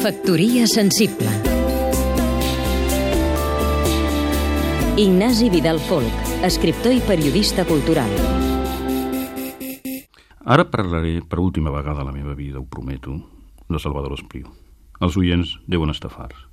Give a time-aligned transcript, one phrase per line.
[0.00, 1.28] Factoria sensible
[4.96, 6.08] Ignasi Vidal Folk,
[6.42, 8.08] escriptor i periodista cultural.
[10.40, 13.18] Ara parlaré per última vegada a la meva vida, ho prometo,
[13.68, 14.48] de Salvador Espriu.
[15.04, 16.48] Els oients deuen estar farts.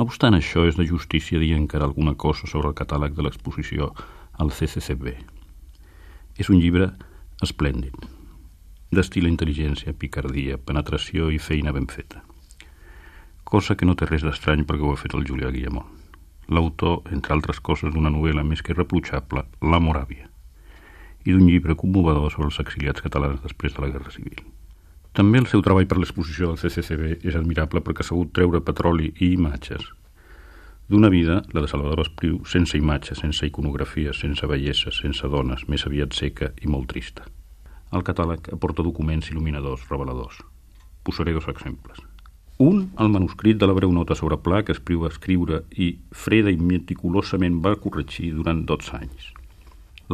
[0.00, 3.92] No obstant això, és de justícia dir encara alguna cosa sobre el catàleg de l'exposició
[4.40, 5.18] al CCCB.
[6.40, 6.94] És un llibre
[7.44, 8.00] esplèndid,
[8.88, 12.31] d'estil intel·ligència, picardia, penetració i feina ben feta.
[13.52, 15.88] Cosa que no té res d'estrany perquè ho ha fet el Julià Guillemont.
[16.56, 20.28] L'autor, entre altres coses, d'una novel·la més que irreprotxable, La Moràvia,
[21.26, 24.40] i d'un llibre commovedor sobre els exiliats catalans després de la Guerra Civil.
[25.12, 29.12] També el seu treball per l'exposició del CCCB és admirable perquè ha sabut treure petroli
[29.20, 29.84] i imatges
[30.92, 35.86] d'una vida, la de Salvador Espriu, sense imatges, sense iconografia, sense bellesa, sense dones, més
[35.88, 37.24] aviat seca i molt trista.
[37.96, 40.42] El catàleg aporta documents il·luminadors, reveladors.
[41.04, 42.11] Posaré dos exemples.
[42.62, 46.50] Un, el manuscrit de la breu nota sobre pla que Espriu va escriure i freda
[46.52, 49.30] i meticulosament va corregir durant 12 anys.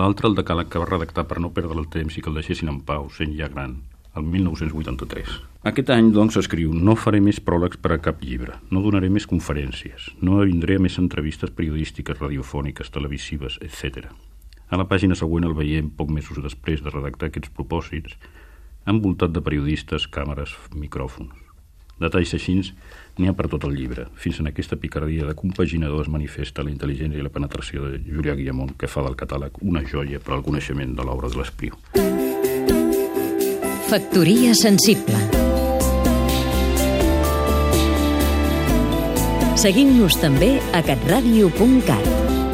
[0.01, 2.71] L'altre, el decàleg que va redactar per no perdre el temps i que el deixessin
[2.73, 3.75] en pau, sent ja gran,
[4.17, 5.35] el 1983.
[5.69, 9.29] Aquest any, doncs, escriu No faré més pròlegs per a cap llibre, no donaré més
[9.29, 14.09] conferències, no vindré a més entrevistes periodístiques, radiofòniques, televisives, etc.
[14.71, 18.17] A la pàgina següent el veiem poc mesos després de redactar aquests propòsits,
[18.89, 21.48] envoltat de periodistes, càmeres, micròfons.
[21.99, 22.55] Detalls així
[23.19, 24.07] n'hi ha per tot el llibre.
[24.15, 28.37] Fins en aquesta picardia de compaginador es manifesta la intel·ligència i la penetració de Julià
[28.39, 31.75] Guillamont, que fa del catàleg una joia per al coneixement de l'obra de l'Espriu.
[33.89, 35.17] Factoria sensible
[39.59, 42.48] Seguim-nos també a catradio.cat